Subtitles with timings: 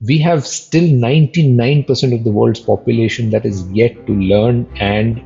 [0.00, 5.20] we have still 99% of the world's population that is yet to learn and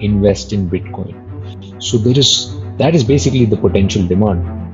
[0.00, 1.12] invest in Bitcoin.
[1.82, 4.65] So there is that is basically the potential demand.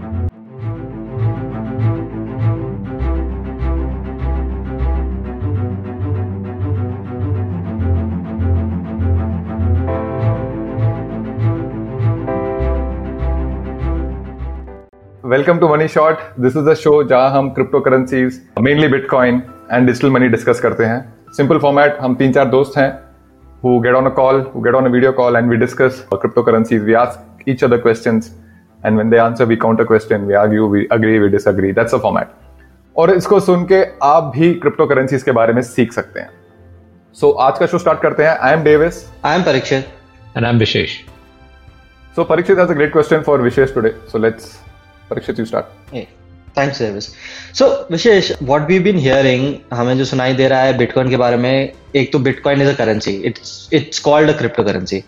[15.42, 18.22] Welcome to Money Short this is a show जहाँ हम crypto currency
[18.62, 19.40] mainly bitcoin
[19.72, 22.88] and digital money discuss करते हैं। Simple format हम तीन चार दोस्त हैं
[23.64, 26.42] who get on a call who get on a video call and we discuss crypto
[26.42, 28.22] currencies we ask each other question
[28.86, 31.98] and when they answer we counter question we argue we agree we disagree that's a
[32.06, 32.28] format
[32.96, 36.30] और इसको सुन के आप भी crypto currencies के बारे में सीख सकते हैं।
[37.16, 40.44] सो so, आज का शो स्टार्ट करते हैं। I am Davis I am Parikshit and
[40.44, 41.00] I am Vishesh
[42.16, 43.90] So Parikshit has a great question for Vishesh today.
[44.08, 44.48] So let's
[45.11, 45.67] Parikshit, you start.
[45.91, 46.07] Hey.
[46.57, 47.07] Thanks service
[47.57, 51.37] so Vishesh what we been hearing हमें जो सुनाई दे रहा है bitcoin के बारे
[51.37, 55.03] में एक तो bitcoin is a currency it's it's called a crypto currency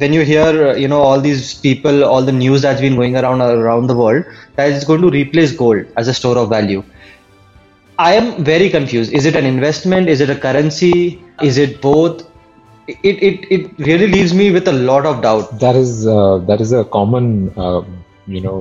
[0.00, 3.42] then you hear you know all these people all the news that's been going around
[3.42, 6.80] around the world that is going to replace gold as a store of value
[8.06, 10.90] i am very confused is it an investment is it a currency
[11.50, 12.24] is it both
[12.88, 16.66] it it, it really leaves me with a lot of doubt that is uh, that
[16.66, 17.30] is a common
[17.66, 17.82] uh,
[18.38, 18.58] you know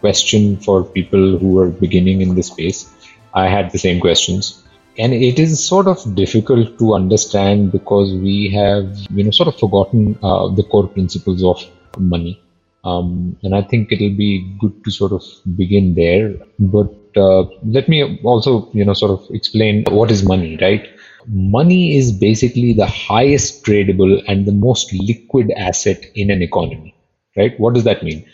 [0.00, 2.92] question for people who are beginning in this space.
[3.34, 4.62] I had the same questions.
[4.98, 9.58] And it is sort of difficult to understand because we have, you know, sort of
[9.58, 11.64] forgotten uh, the core principles of
[11.98, 12.42] money.
[12.82, 15.22] Um, and I think it'll be good to sort of
[15.56, 16.34] begin there.
[16.58, 20.86] But uh, let me also, you know, sort of explain what is money, right?
[21.26, 26.94] Money is basically the highest tradable and the most liquid asset in an economy,
[27.36, 27.58] right?
[27.60, 28.26] What does that mean?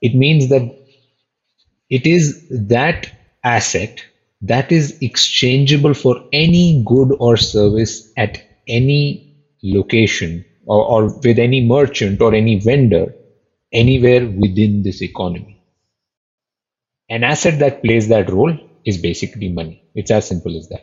[0.00, 0.79] It means that
[1.90, 3.10] it is that
[3.44, 4.02] asset
[4.42, 11.60] that is exchangeable for any good or service at any location or, or with any
[11.60, 13.14] merchant or any vendor
[13.72, 15.62] anywhere within this economy.
[17.10, 18.56] An asset that plays that role
[18.86, 19.84] is basically money.
[19.94, 20.82] It's as simple as that,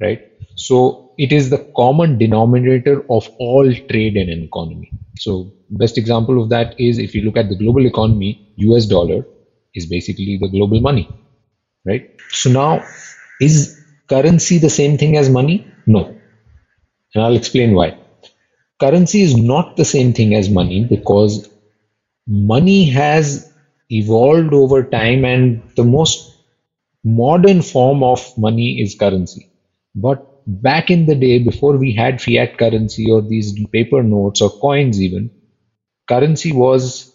[0.00, 0.20] right?
[0.56, 4.90] So it is the common denominator of all trade in an economy.
[5.18, 9.24] So best example of that is if you look at the global economy, US dollar
[9.74, 11.08] is basically the global money,
[11.86, 12.10] right?
[12.30, 12.84] So now,
[13.40, 15.66] is currency the same thing as money?
[15.86, 16.16] No.
[17.14, 17.98] And I'll explain why.
[18.80, 21.48] Currency is not the same thing as money because
[22.26, 23.52] money has
[23.90, 26.36] evolved over time and the most
[27.04, 29.50] modern form of money is currency.
[29.94, 34.50] But back in the day, before we had fiat currency or these paper notes or
[34.50, 35.30] coins, even,
[36.08, 37.12] currency was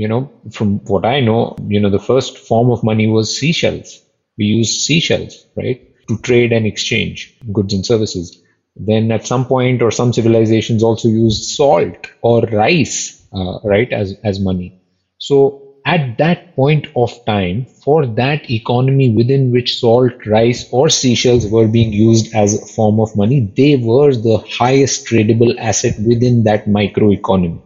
[0.00, 4.00] you know, from what I know, you know, the first form of money was seashells.
[4.38, 5.78] We used seashells, right,
[6.08, 8.42] to trade and exchange goods and services.
[8.74, 14.14] Then at some point, or some civilizations also used salt or rice, uh, right, as,
[14.24, 14.80] as money.
[15.18, 21.46] So at that point of time, for that economy within which salt, rice, or seashells
[21.46, 26.44] were being used as a form of money, they were the highest tradable asset within
[26.44, 27.60] that micro economy.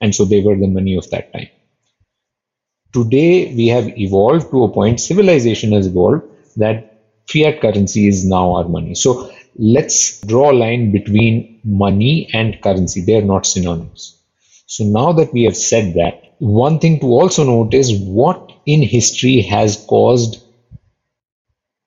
[0.00, 1.50] And so they were the money of that time.
[2.92, 6.22] Today, we have evolved to a point, civilization has evolved,
[6.56, 8.94] that fiat currency is now our money.
[8.94, 13.02] So let's draw a line between money and currency.
[13.02, 14.20] They're not synonyms.
[14.66, 18.82] So now that we have said that, one thing to also note is what in
[18.82, 20.42] history has caused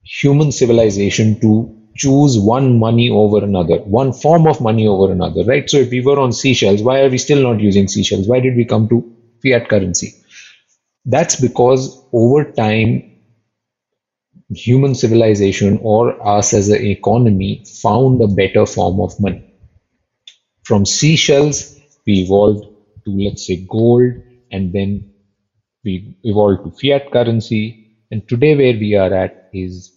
[0.03, 5.69] human civilization to choose one money over another, one form of money over another, right?
[5.69, 8.27] So if we were on seashells, why are we still not using seashells?
[8.27, 10.13] Why did we come to fiat currency?
[11.05, 13.03] That's because over time,
[14.55, 19.43] human civilization or us as an economy found a better form of money.
[20.63, 22.65] From seashells, we evolved
[23.05, 24.13] to, let's say, gold,
[24.51, 25.13] and then
[25.83, 27.97] we evolved to fiat currency.
[28.11, 29.91] And today, where we are at is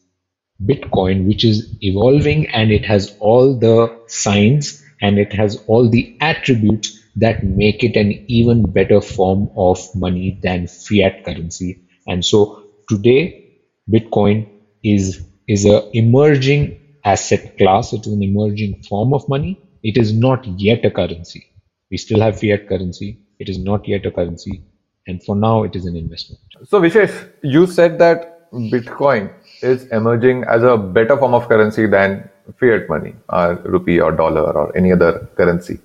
[0.65, 6.17] Bitcoin, which is evolving and it has all the signs and it has all the
[6.21, 11.83] attributes that make it an even better form of money than fiat currency.
[12.07, 13.61] And so today,
[13.91, 14.49] Bitcoin
[14.83, 17.93] is is a emerging asset class.
[17.93, 19.61] It is an emerging form of money.
[19.83, 21.45] It is not yet a currency.
[21.91, 23.19] We still have fiat currency.
[23.39, 24.63] It is not yet a currency.
[25.07, 26.41] And for now, it is an investment.
[26.65, 29.33] So, Vishesh, you said that Bitcoin
[29.63, 32.29] is emerging as a better form of currency than
[32.59, 35.79] fiat money, or rupee, or dollar, or any other currency.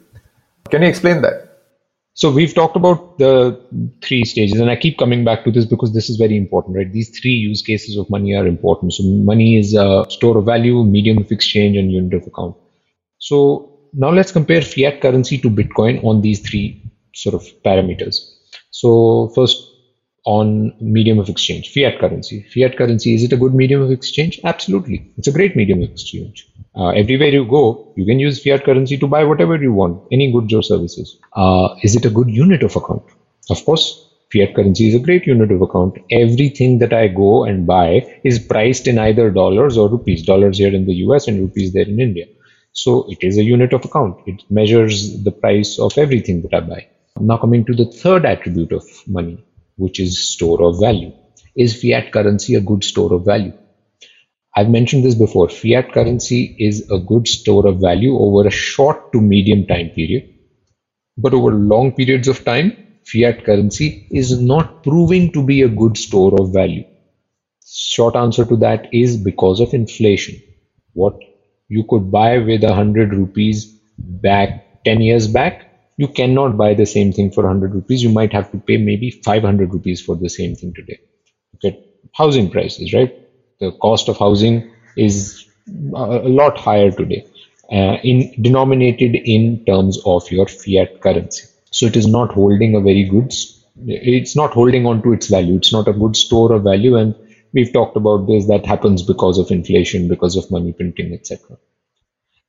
[0.72, 1.50] Can you explain that?
[2.14, 3.60] So we've talked about the
[4.02, 6.92] three stages, and I keep coming back to this because this is very important, right?
[6.92, 8.94] These three use cases of money are important.
[8.94, 12.58] So money is a store of value, medium of exchange, and unit of account.
[13.18, 16.84] So now let's compare fiat currency to Bitcoin on these three
[17.14, 18.18] sort of parameters.
[18.72, 19.71] So first
[20.26, 22.44] on medium of exchange, fiat currency.
[22.54, 24.40] Fiat currency, is it a good medium of exchange?
[24.44, 25.12] Absolutely.
[25.18, 26.48] It's a great medium of exchange.
[26.76, 30.32] Uh, everywhere you go, you can use fiat currency to buy whatever you want, any
[30.32, 31.18] goods or services.
[31.36, 33.04] Uh, is it a good unit of account?
[33.50, 35.98] Of course, fiat currency is a great unit of account.
[36.12, 40.74] Everything that I go and buy is priced in either dollars or rupees, dollars here
[40.74, 42.28] in the US and rupees there in India.
[42.74, 44.20] So it is a unit of account.
[44.28, 46.88] It measures the price of everything that I buy.
[47.20, 49.44] Now coming to the third attribute of money,
[49.78, 51.14] which is store of value.
[51.56, 53.54] Is fiat currency a good store of value?
[54.56, 55.50] I've mentioned this before.
[55.50, 60.24] Fiat currency is a good store of value over a short to medium time period.
[61.18, 62.74] But over long periods of time,
[63.06, 66.84] fiat currency is not proving to be a good store of value.
[67.66, 70.42] Short answer to that is because of inflation.
[70.94, 71.16] What
[71.70, 73.66] you could buy with a hundred rupees
[73.98, 75.71] back 10 years back
[76.02, 78.04] you cannot buy the same thing for 100 rupees.
[78.04, 81.00] You might have to pay maybe 500 rupees for the same thing today.
[81.54, 81.80] Look at
[82.14, 83.14] housing prices, right?
[83.60, 85.46] The cost of housing is
[85.96, 87.26] a lot higher today,
[87.72, 91.44] uh, in denominated in terms of your fiat currency.
[91.72, 93.32] So it is not holding a very good.
[93.86, 95.58] It's not holding on to its value.
[95.58, 97.16] It's not a good store of value, and
[97.54, 98.48] we've talked about this.
[98.48, 101.58] That happens because of inflation, because of money printing, etc.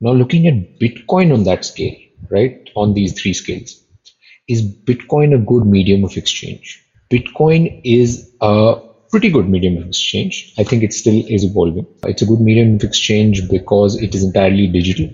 [0.00, 1.94] Now, looking at Bitcoin on that scale,
[2.30, 3.82] right, on these three scales.
[4.48, 6.84] Is Bitcoin a good medium of exchange?
[7.10, 8.76] Bitcoin is a
[9.10, 10.54] pretty good medium of exchange.
[10.58, 11.86] I think it still is evolving.
[12.04, 15.10] It's a good medium of exchange because it is entirely digital.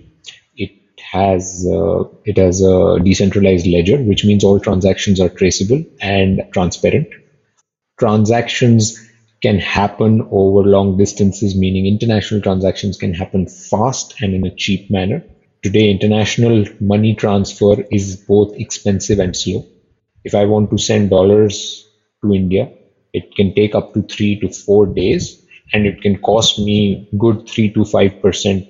[0.56, 0.70] It
[1.10, 7.08] has uh, it has a decentralized ledger, which means all transactions are traceable and transparent.
[7.99, 9.04] Transactions
[9.43, 14.90] can happen over long distances, meaning international transactions can happen fast and in a cheap
[14.90, 15.25] manner.
[15.62, 19.66] Today, international money transfer is both expensive and slow.
[20.25, 21.88] If I want to send dollars
[22.22, 22.70] to India,
[23.12, 27.49] it can take up to three to four days and it can cost me good
[27.49, 28.69] three to five percent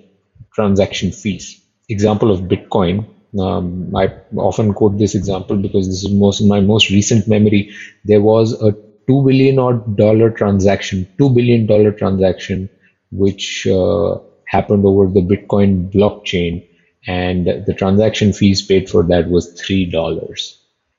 [0.54, 1.60] transaction fees.
[1.90, 3.06] Example of Bitcoin.
[3.38, 7.70] Um, I often quote this example because this is most my most recent memory.
[8.04, 8.72] There was a
[9.06, 12.70] two billion odd dollar transaction, two billion dollar transaction,
[13.12, 16.64] which uh, happened over the Bitcoin blockchain
[17.06, 20.54] and the transaction fees paid for that was three dollars.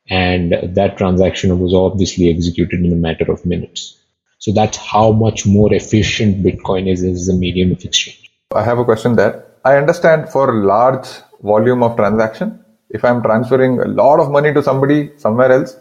[0.09, 3.95] And that transaction was obviously executed in a matter of minutes.
[4.39, 8.31] So that's how much more efficient bitcoin is as a medium of exchange.
[8.55, 9.45] I have a question there.
[9.63, 11.07] I understand for large
[11.41, 15.75] volume of transaction if i'm transferring a lot of money to somebody somewhere else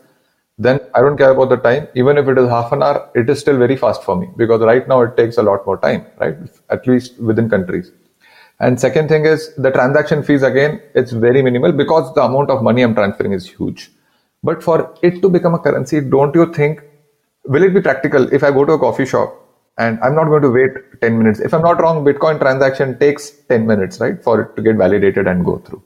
[0.67, 1.87] then i don't care about the time.
[1.95, 4.61] Even if it is half an hour it is still very fast for me because
[4.61, 6.37] right now it takes a lot more time right?
[6.71, 7.93] At least within countries
[8.61, 12.63] and second thing is the transaction fees again, it's very minimal because the amount of
[12.63, 13.91] money I'm transferring is huge.
[14.43, 16.83] But for it to become a currency, don't you think,
[17.45, 19.35] will it be practical if I go to a coffee shop
[19.79, 20.71] and I'm not going to wait
[21.01, 21.41] 10 minutes?
[21.41, 25.27] If I'm not wrong, Bitcoin transaction takes 10 minutes, right, for it to get validated
[25.27, 25.83] and go through.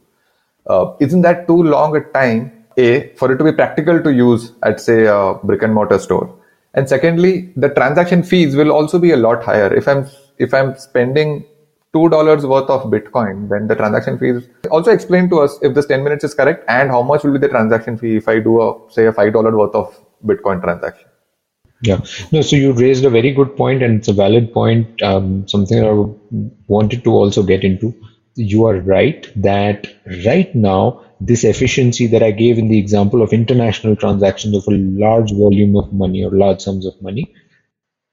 [0.67, 4.53] Uh, isn't that too long a time, A, for it to be practical to use
[4.63, 6.39] at, say, a brick and mortar store?
[6.75, 9.73] And secondly, the transaction fees will also be a lot higher.
[9.75, 10.07] If I'm
[10.39, 11.45] if I'm spending
[11.93, 14.49] two dollars worth of Bitcoin, then the transaction fees.
[14.71, 17.39] Also explain to us if this 10 minutes is correct and how much will be
[17.39, 21.09] the transaction fee if I do a say a five dollar worth of Bitcoin transaction.
[21.83, 22.43] Yeah, no.
[22.43, 25.03] So you raised a very good point, and it's a valid point.
[25.03, 25.93] Um, something I
[26.69, 27.95] wanted to also get into.
[28.37, 29.89] You are right that
[30.25, 34.77] right now this efficiency that I gave in the example of international transactions of a
[34.77, 37.33] large volume of money or large sums of money,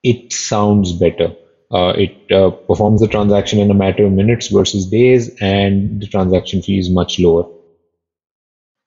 [0.04, 1.36] it sounds better
[1.72, 6.08] uh, it uh, performs the transaction in a matter of minutes versus days, and the
[6.08, 7.46] transaction fee is much lower.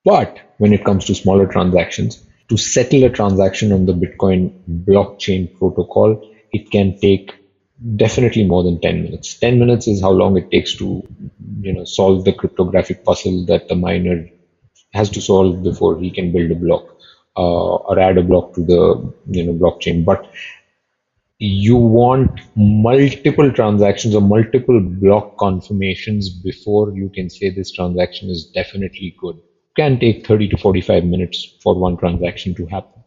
[0.04, 4.52] But when it comes to smaller transactions, to settle a transaction on the Bitcoin
[4.84, 7.32] blockchain protocol, it can take
[7.96, 9.38] definitely more than 10 minutes.
[9.38, 11.02] 10 minutes is how long it takes to
[11.60, 14.28] you know solve the cryptographic puzzle that the miner
[14.92, 16.84] has to solve before he can build a block
[17.36, 20.04] uh, or add a block to the you know blockchain.
[20.04, 20.30] But
[21.44, 28.46] you want multiple transactions or multiple block confirmations before you can say this transaction is
[28.54, 29.34] definitely good.
[29.36, 33.02] It can take 30 to 45 minutes for one transaction to happen.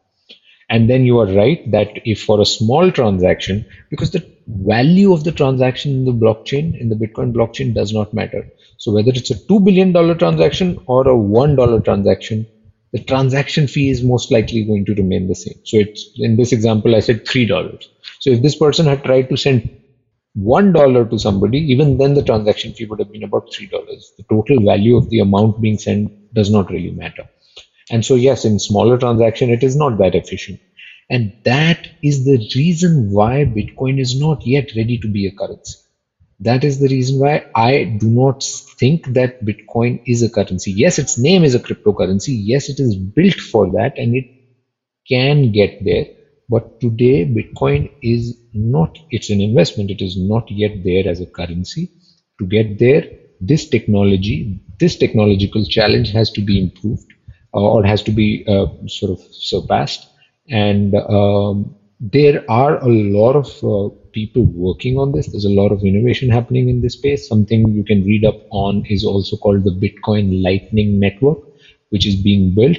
[0.69, 5.23] And then you are right that if for a small transaction, because the value of
[5.23, 8.45] the transaction in the blockchain, in the Bitcoin blockchain does not matter.
[8.79, 12.45] So whether it's a $2 billion transaction or a $1 transaction,
[12.95, 15.59] the transaction fee is most likely going to remain the same.
[15.65, 17.89] So it's in this example, I said three dollars.
[18.21, 19.69] So if this person had tried to send
[20.35, 24.13] one dollar to somebody, even then the transaction fee would have been about three dollars.
[24.17, 27.29] The total value of the amount being sent does not really matter.
[27.91, 30.59] And so yes, in smaller transaction, it is not that efficient.
[31.09, 35.79] And that is the reason why Bitcoin is not yet ready to be a currency.
[36.39, 38.43] That is the reason why I do not
[38.79, 40.71] think that Bitcoin is a currency.
[40.71, 42.37] Yes, its name is a cryptocurrency.
[42.37, 44.25] Yes, it is built for that and it
[45.07, 46.05] can get there.
[46.49, 49.91] But today, Bitcoin is not, it's an investment.
[49.91, 51.91] It is not yet there as a currency.
[52.39, 53.03] To get there,
[53.41, 57.07] this technology, this technological challenge has to be improved
[57.53, 60.07] uh, or has to be uh, sort of surpassed.
[60.49, 61.75] And um,
[62.11, 65.27] there are a lot of uh, people working on this.
[65.27, 67.27] There's a lot of innovation happening in this space.
[67.27, 71.39] Something you can read up on is also called the Bitcoin Lightning Network,
[71.89, 72.77] which is being built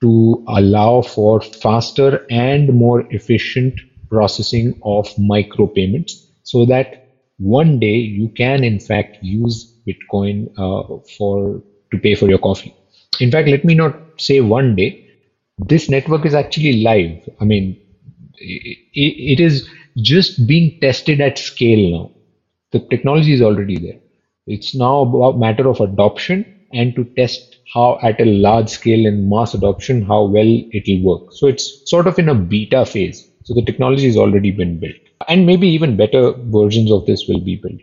[0.00, 3.74] to allow for faster and more efficient
[4.10, 6.12] processing of micropayments
[6.42, 6.96] so that
[7.38, 11.62] one day you can in fact use Bitcoin uh, for
[11.92, 12.74] to pay for your coffee.
[13.20, 14.98] In fact, let me not say one day.
[15.58, 17.28] This network is actually live.
[17.40, 17.76] I mean,
[18.42, 19.68] it, it is
[19.98, 22.10] just being tested at scale now.
[22.72, 24.00] The technology is already there.
[24.46, 29.28] It's now a matter of adoption and to test how at a large scale and
[29.30, 31.32] mass adoption how well it will work.
[31.32, 33.28] So it's sort of in a beta phase.
[33.44, 34.96] So the technology has already been built,
[35.28, 37.80] and maybe even better versions of this will be built.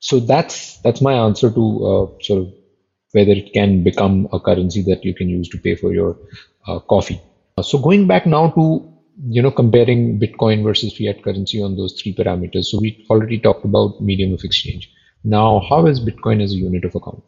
[0.00, 2.54] So that's that's my answer to uh, sort of
[3.12, 6.16] whether it can become a currency that you can use to pay for your
[6.66, 7.20] uh, coffee.
[7.62, 8.91] So going back now to
[9.28, 12.66] you know comparing Bitcoin versus fiat currency on those three parameters.
[12.66, 14.90] So we already talked about medium of exchange.
[15.24, 17.22] Now, how is Bitcoin as a unit of account?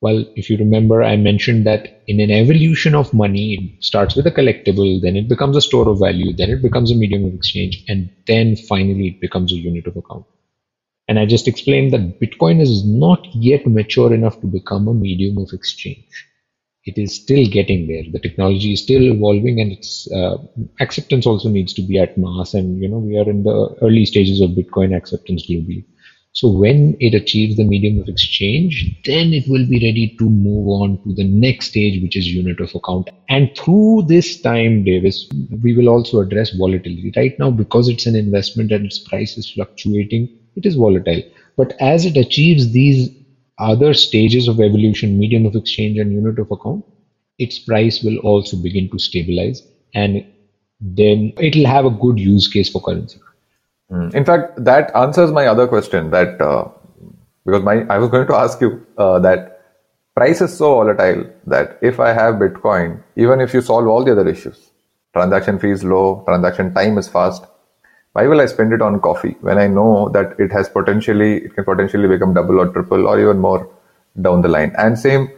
[0.00, 4.26] Well, if you remember, I mentioned that in an evolution of money, it starts with
[4.26, 7.34] a collectible, then it becomes a store of value, then it becomes a medium of
[7.34, 10.24] exchange, and then finally it becomes a unit of account.
[11.08, 15.36] And I just explained that Bitcoin is not yet mature enough to become a medium
[15.38, 16.29] of exchange.
[16.90, 18.04] It is still getting there.
[18.10, 20.36] The technology is still evolving, and its uh,
[20.80, 22.54] acceptance also needs to be at mass.
[22.54, 25.84] And you know, we are in the early stages of Bitcoin acceptance globally.
[26.32, 28.72] So when it achieves the medium of exchange,
[29.04, 32.60] then it will be ready to move on to the next stage, which is unit
[32.60, 33.08] of account.
[33.28, 35.28] And through this time, Davis,
[35.62, 37.12] we will also address volatility.
[37.16, 41.22] Right now, because it's an investment and its price is fluctuating, it is volatile.
[41.56, 43.10] But as it achieves these
[43.60, 46.84] other stages of evolution, medium of exchange and unit of account,
[47.38, 49.62] its price will also begin to stabilize
[49.94, 50.24] and
[50.80, 53.20] then it'll have a good use case for currency.
[53.90, 54.14] Mm.
[54.14, 56.10] In fact, that answers my other question.
[56.10, 56.68] That uh,
[57.44, 59.60] because my I was going to ask you uh, that
[60.14, 64.12] price is so volatile that if I have Bitcoin, even if you solve all the
[64.12, 64.70] other issues,
[65.12, 67.44] transaction fee is low, transaction time is fast.
[68.12, 71.54] Why will I spend it on coffee when I know that it has potentially it
[71.54, 73.68] can potentially become double or triple or even more
[74.20, 74.72] down the line?
[74.76, 75.30] And same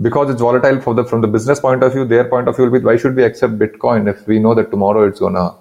[0.00, 2.64] because it's volatile for the from the business point of view, their point of view
[2.64, 5.54] will be why should we accept Bitcoin if we know that tomorrow it's gonna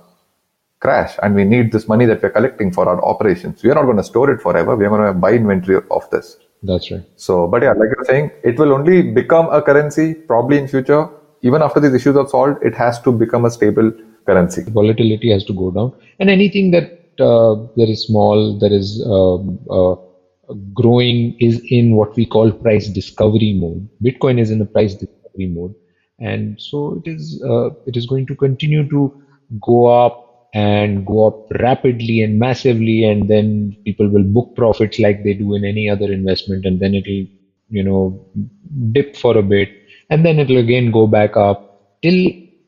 [0.85, 3.63] crash and we need this money that we're collecting for our operations.
[3.63, 4.75] We are not going to store it forever.
[4.75, 6.37] We are going to buy inventory of this.
[6.63, 7.03] That's right.
[7.15, 11.09] So, but yeah, like you're saying, it will only become a currency probably in future.
[11.41, 13.91] Even after these issues are solved, it has to become a stable
[14.25, 14.63] currency.
[14.67, 19.59] Volatility has to go down, and anything that uh, that is small, that is um,
[19.69, 19.95] uh,
[20.73, 23.87] growing, is in what we call price discovery mode.
[24.03, 25.73] Bitcoin is in a price discovery mode,
[26.19, 27.41] and so it is.
[27.43, 29.23] Uh, it is going to continue to
[29.61, 35.21] go up and go up rapidly and massively and then people will book profits like
[35.23, 37.25] they do in any other investment and then it'll
[37.69, 38.25] you know
[38.93, 39.69] dip for a bit
[40.09, 42.19] and then it'll again go back up till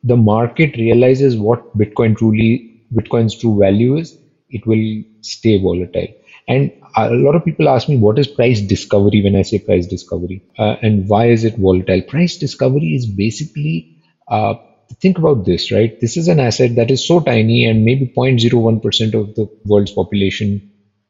[0.02, 2.64] the market realizes what bitcoin truly
[2.94, 4.16] bitcoin's true value is
[4.50, 4.86] it will
[5.20, 6.08] stay volatile
[6.46, 9.86] and a lot of people ask me what is price discovery when i say price
[9.86, 13.86] discovery uh, and why is it volatile price discovery is basically
[14.28, 14.54] uh,
[15.00, 15.92] think about this, right?
[16.00, 20.62] This is an asset that is so tiny and maybe 0.01% of the world's population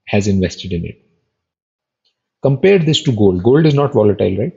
[0.06, 0.96] has invested in it.
[2.42, 3.44] Compare this to gold.
[3.44, 4.52] Gold is not volatile, right?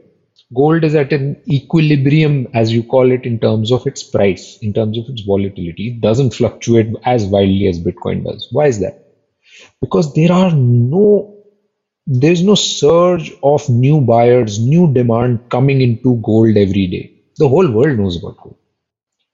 [0.55, 4.73] Gold is at an equilibrium, as you call it, in terms of its price, in
[4.73, 5.89] terms of its volatility.
[5.89, 8.47] It doesn't fluctuate as wildly as Bitcoin does.
[8.51, 8.95] Why is that?
[9.81, 11.35] Because there are no
[12.07, 17.11] there's no surge of new buyers, new demand coming into gold every day.
[17.37, 18.57] The whole world knows about gold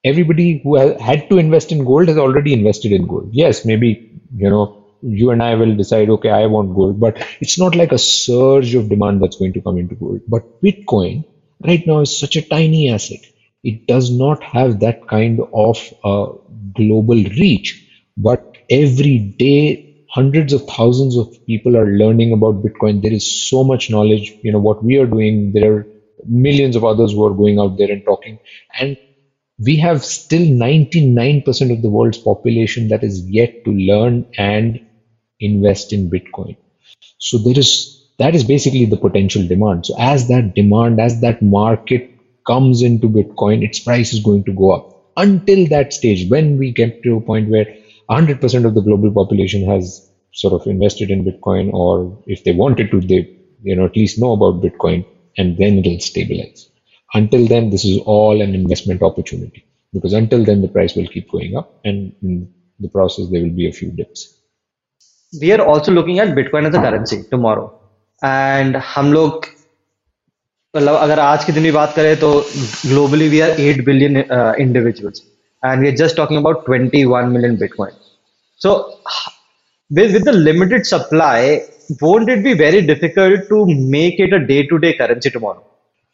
[0.04, 3.30] everybody who had to invest in gold has already invested in gold.
[3.34, 7.58] Yes, maybe, you know, you and I will decide, okay, I want gold, but it's
[7.60, 10.22] not like a surge of demand that's going to come into gold.
[10.27, 11.25] But Bitcoin
[11.66, 13.20] right now is such a tiny asset.
[13.63, 16.27] It does not have that kind of uh,
[16.74, 17.82] global reach,
[18.18, 23.01] but every day hundreds of thousands of people are learning about bitcoin.
[23.01, 24.36] There is so much knowledge.
[24.42, 25.88] You know what we are doing there are
[26.25, 28.39] millions of others who are going out there and talking.
[28.80, 28.98] And
[29.60, 34.80] we have still 99% of the world's population that is yet to learn and
[35.39, 36.58] invest in bitcoin.
[37.20, 39.86] So there is that is basically the potential demand.
[39.86, 42.12] So as that demand as that market
[42.46, 44.94] comes into bitcoin its price is going to go up.
[45.17, 47.65] Until that stage when we get to a point where
[48.10, 52.91] 100% of the global population has sort of invested in bitcoin or if they wanted
[52.91, 55.06] to they you know at least know about bitcoin
[55.38, 56.70] and then it'll stabilize.
[57.13, 61.29] Until then this is all an investment opportunity because until then the price will keep
[61.32, 64.37] going up and in the process there will be a few dips
[65.32, 67.66] we are also looking at bitcoin as a currency tomorrow
[68.30, 69.47] and हम लोग
[70.76, 72.32] मतलब अगर आज के दिन भी बात करें तो
[72.87, 74.16] globally we are 8 billion
[74.66, 75.23] individuals
[75.71, 77.92] and we're just talking about 21 million bitcoin
[78.64, 78.71] so
[79.97, 81.61] with, with the limited supply
[82.00, 83.66] won't it be very difficult to
[83.97, 85.62] make it a day-to-day currency tomorrow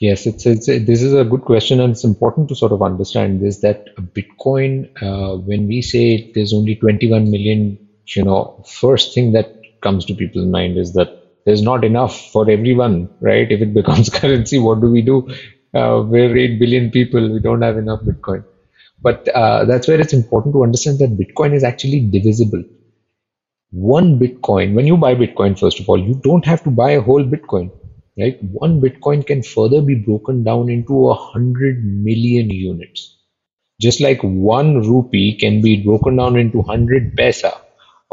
[0.00, 3.40] Yes, it's, it's this is a good question, and it's important to sort of understand
[3.40, 7.76] this that Bitcoin, uh, when we say there's only 21 million,
[8.15, 9.47] you know, first thing that
[9.83, 11.09] comes to people's mind is that
[11.45, 13.51] there's not enough for everyone, right?
[13.51, 15.27] If it becomes currency, what do we do?
[15.73, 18.45] Uh, we're 8 billion people, we don't have enough Bitcoin.
[19.01, 22.63] But uh, that's where it's important to understand that Bitcoin is actually divisible.
[23.71, 27.01] One Bitcoin, when you buy Bitcoin, first of all, you don't have to buy a
[27.01, 27.71] whole Bitcoin
[28.19, 28.35] right?
[28.41, 33.15] One Bitcoin can further be broken down into a hundred million units.
[33.81, 37.51] Just like one rupee can be broken down into hundred pesa,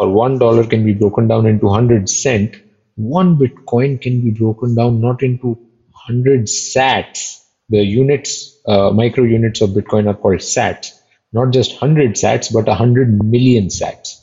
[0.01, 2.57] or one dollar can be broken down into hundred cent,
[2.97, 5.59] one Bitcoin can be broken down not into
[5.93, 7.45] hundred sats.
[7.69, 10.99] The units, uh, micro units of Bitcoin are called sats.
[11.35, 14.17] Not just hundred sats, but a hundred million sats.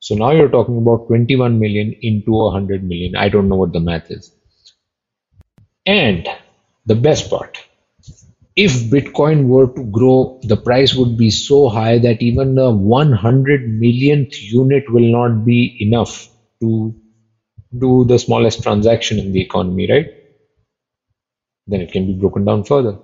[0.00, 3.14] So now you're talking about 21 million into a 100 million.
[3.16, 4.34] I don't know what the math is.
[5.86, 6.28] And
[6.86, 7.56] the best part,
[8.56, 13.66] if Bitcoin were to grow, the price would be so high that even the 100
[13.68, 16.28] millionth unit will not be enough
[16.60, 16.94] to
[17.78, 20.06] do the smallest transaction in the economy, right?
[21.66, 22.98] Then it can be broken down further.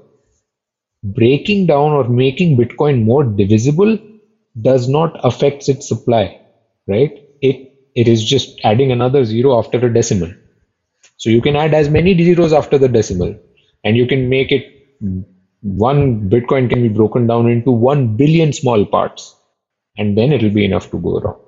[1.03, 3.99] Breaking down or making Bitcoin more divisible
[4.61, 6.39] does not affect its supply,
[6.89, 7.13] right?
[7.43, 10.33] It, it is just adding another zero after a decimal.
[11.19, 13.37] So you can add as many zeros after the decimal
[13.85, 14.65] and you can make it
[15.63, 19.37] one Bitcoin can be broken down into one billion small parts
[19.97, 21.41] and then it will be enough to go around.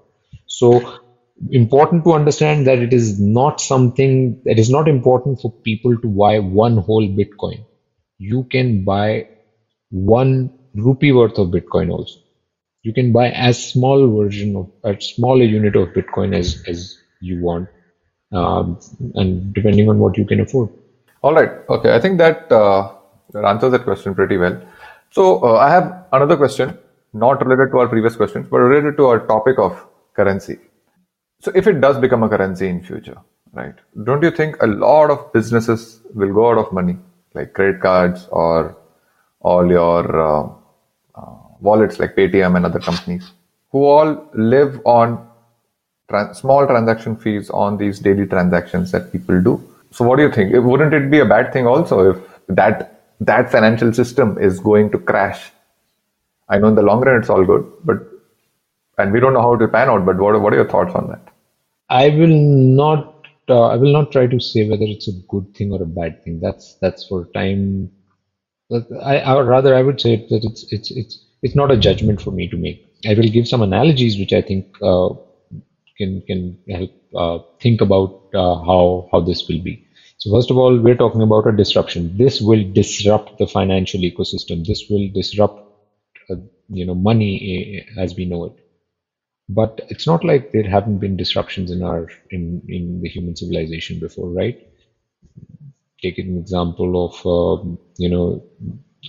[0.46, 0.98] So
[1.50, 6.08] important to understand that it is not something that is not important for people to
[6.08, 7.64] buy one whole Bitcoin.
[8.18, 9.26] You can buy
[9.90, 12.20] one rupee worth of Bitcoin also.
[12.82, 17.40] You can buy as small version of a smaller unit of Bitcoin as, as you
[17.40, 17.68] want
[18.32, 18.78] um,
[19.14, 20.70] and depending on what you can afford.
[21.22, 21.50] All right.
[21.68, 21.94] Okay.
[21.94, 22.92] I think that, uh,
[23.32, 24.60] that answers that question pretty well.
[25.10, 26.78] So uh, I have another question,
[27.12, 30.58] not related to our previous questions, but related to our topic of currency.
[31.40, 33.18] So if it does become a currency in future,
[33.52, 33.74] right?
[34.04, 36.96] Don't you think a lot of businesses will go out of money,
[37.34, 38.76] like credit cards or
[39.40, 40.48] all your uh,
[41.14, 43.32] uh wallets like Paytm and other companies,
[43.70, 45.28] who all live on
[46.32, 49.62] small transaction fees on these daily transactions that people do.
[49.90, 50.54] So, what do you think?
[50.54, 52.16] Wouldn't it be a bad thing also if
[52.48, 52.91] that
[53.26, 55.50] that financial system is going to crash?
[56.48, 57.98] I know in the long run it's all good, but
[58.98, 60.04] and we don't know how it will pan out.
[60.04, 61.28] But what what are your thoughts on that?
[61.88, 62.36] I will
[62.82, 63.08] not.
[63.48, 66.22] Uh, I will not try to say whether it's a good thing or a bad
[66.24, 66.40] thing.
[66.40, 67.90] That's that's for time.
[69.02, 72.30] I, I rather I would say that it's it's it's it's not a judgment for
[72.30, 72.86] me to make.
[73.06, 75.10] I will give some analogies which I think uh,
[75.98, 79.86] can can help uh, think about uh, how how this will be.
[80.22, 82.16] So first of all, we're talking about a disruption.
[82.16, 84.64] This will disrupt the financial ecosystem.
[84.64, 85.58] This will disrupt
[86.30, 86.36] uh,
[86.68, 87.32] you know money
[87.96, 88.54] eh, as we know it.
[89.48, 94.00] But it's not like there haven't been disruptions in our in in the human civilization
[94.00, 94.56] before, right?
[96.02, 98.42] Take an example of um, you know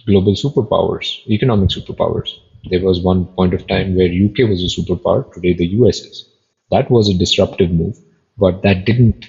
[0.07, 2.29] global superpowers, economic superpowers.
[2.69, 5.25] There was one point of time where UK was a superpower.
[5.33, 6.25] Today, the US is.
[6.71, 7.97] That was a disruptive move,
[8.37, 9.25] but that didn't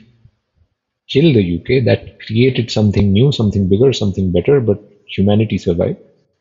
[1.09, 1.81] kill the UK.
[1.81, 5.99] That created something new, something bigger, something better, but humanity survived.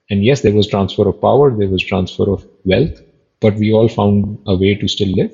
[0.10, 3.02] And yes, there was transfer of power, there was transfer of wealth,
[3.42, 5.32] but we all found a way to still live.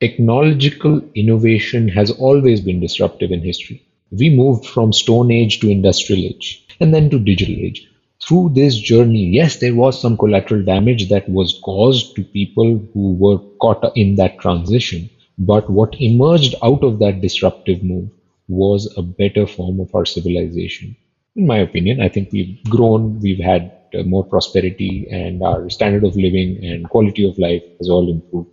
[0.00, 3.82] Technological innovation has always been disruptive in history.
[4.10, 7.86] We moved from stone age to industrial age and then to digital age.
[8.26, 13.14] through this journey, yes, there was some collateral damage that was caused to people who
[13.14, 15.08] were caught in that transition.
[15.38, 18.10] But what emerged out of that disruptive move
[18.48, 20.96] was a better form of our civilization.
[21.36, 26.04] In my opinion, I think we've grown, we've had uh, more prosperity, and our standard
[26.04, 28.50] of living and quality of life has all improved.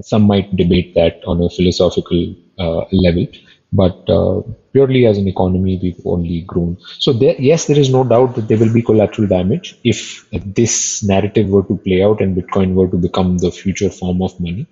[0.00, 3.26] Some might debate that on a philosophical uh, level,
[3.72, 6.78] but uh, purely as an economy, we've only grown.
[6.98, 11.02] So there, yes, there is no doubt that there will be collateral damage if this
[11.02, 14.66] narrative were to play out and Bitcoin were to become the future form of money,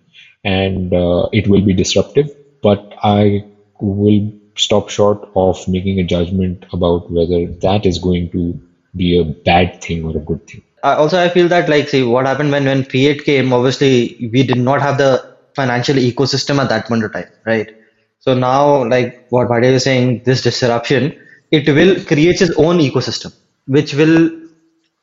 [0.44, 2.30] and uh, it will be disruptive.
[2.62, 3.44] But I
[3.80, 8.61] will stop short of making a judgment about whether that is going to
[8.95, 10.62] be a bad thing or a good thing.
[10.83, 13.53] also, I feel that like see what happened when when Fiat came.
[13.53, 17.75] Obviously, we did not have the financial ecosystem at that point of time, right?
[18.21, 21.19] So now, like what Bhadia is saying, this disruption,
[21.51, 23.35] it will create its own ecosystem,
[23.66, 24.31] which will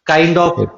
[0.06, 0.70] kind of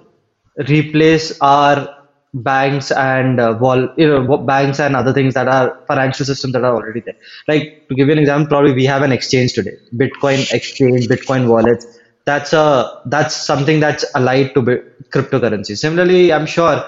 [0.70, 1.94] replace our
[2.36, 6.63] banks and uh, wall, you know, banks and other things that are financial systems that
[6.63, 7.15] are already there.
[7.48, 11.48] Like to give you an example, probably we have an exchange today, Bitcoin exchange, Bitcoin
[11.48, 11.86] wallets.
[12.26, 15.78] That's a that's something that's allied to cryptocurrency.
[15.78, 16.84] Similarly, I'm sure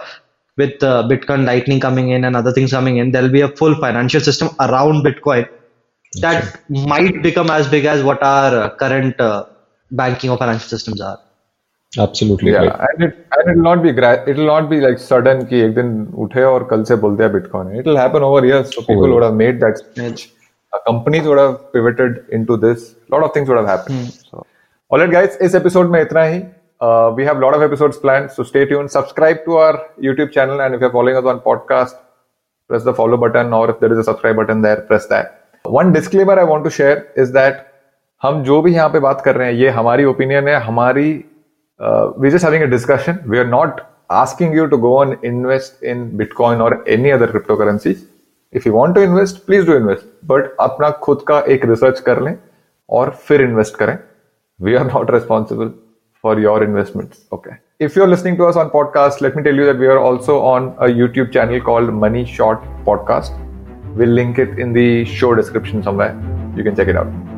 [0.58, 3.76] with uh, Bitcoin Lightning coming in and other things coming in, there'll be a full
[3.76, 5.48] financial system around Bitcoin
[6.22, 6.88] that sure.
[6.88, 9.46] might become as big as what our uh, current uh,
[9.92, 11.20] banking or financial systems are.
[11.96, 12.90] absolutely yeah right.
[12.90, 15.94] and it and it'll not be gra- it'll not be like sudden ki ek din
[16.26, 19.14] uthe aur kal se bolte hai bitcoin it'll happen over years so people oh.
[19.14, 20.28] would have made that switch
[22.58, 22.96] this.
[23.10, 24.00] A lot of things would have happened.
[24.00, 24.10] Hmm.
[24.30, 24.46] So,
[24.90, 25.38] all right, guys.
[25.38, 26.46] Alright episode इस itna hi
[26.86, 29.74] uh, we have a lot of episodes planned so stay tuned subscribe to our
[30.08, 31.96] YouTube channel and if you're following us on podcast
[32.70, 35.94] press the follow button or if there is a subscribe button there press that one
[35.94, 37.66] disclaimer i want to share is that
[38.24, 41.26] हम जो भी यहाँ पे बात कर रहे हैं ये हमारी ओपिनियन है हमारी
[42.21, 43.81] we just having a discussion we are not
[44.13, 48.01] asking you to go and invest in Bitcoin or any other cryptocurrencies.
[48.53, 50.11] If you want to invest, please do invest.
[50.33, 52.37] But अपना खुद का एक रिसर्च कर लें
[52.99, 53.97] और फिर इन्वेस्ट करें
[54.67, 55.73] we are not responsible
[56.25, 57.23] for your investments.
[57.33, 57.57] Okay.
[57.81, 60.39] If you're listening to us on podcast, let me tell you that we are also
[60.53, 63.45] on a YouTube channel called Money Short Podcast.
[63.97, 66.13] We'll link it in the show description somewhere.
[66.57, 67.36] You can check it out.